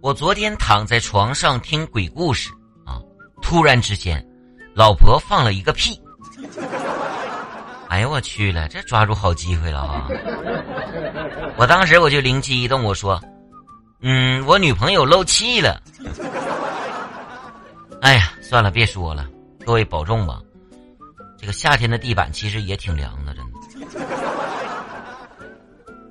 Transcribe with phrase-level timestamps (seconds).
[0.00, 2.50] 我昨天躺在床上听鬼故事
[2.86, 2.98] 啊
[3.42, 4.24] 突然之间
[4.74, 6.00] 老婆放了一个屁。
[7.88, 10.08] 哎呦我去了这抓住好机会了啊
[11.56, 13.20] 我当时我就灵机一动我说
[14.00, 15.82] 嗯我女朋友漏气了。
[18.00, 19.28] 哎呀算了别说了
[19.66, 20.40] 各位保重吧。
[21.40, 24.19] 这个夏天的地板其实也挺凉的真的。